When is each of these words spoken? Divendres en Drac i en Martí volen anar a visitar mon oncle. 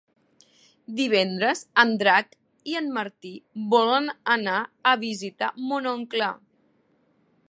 Divendres 0.99 1.61
en 1.83 1.91
Drac 2.03 2.31
i 2.73 2.77
en 2.79 2.89
Martí 2.97 3.35
volen 3.75 4.09
anar 4.37 4.57
a 4.93 4.95
visitar 5.07 5.51
mon 5.73 5.91
oncle. 5.95 6.35